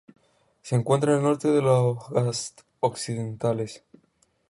[0.63, 3.83] Se encuentra en el norte de los Ghats occidentales.